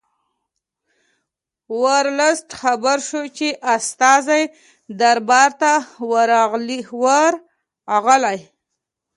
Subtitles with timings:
[1.81, 4.43] ورلسټ خبر شو چې استازي
[5.01, 5.71] دربار ته
[6.11, 8.41] ورغلي.